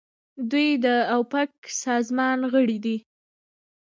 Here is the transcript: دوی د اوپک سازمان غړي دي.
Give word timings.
دوی 0.51 0.69
د 0.85 0.87
اوپک 1.15 1.51
سازمان 1.85 2.39
غړي 2.53 2.77
دي. 2.85 2.97